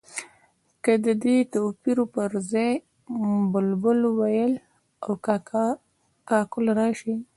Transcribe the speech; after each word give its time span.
که 0.83 0.93
د 1.05 1.07
دې 1.23 1.37
تورو 1.53 2.03
پر 2.13 2.29
ځای 2.51 2.71
بلبل، 3.51 3.99
وېل 4.19 4.53
او 5.05 5.11
کاکل 6.29 6.65
راشي. 6.79 7.15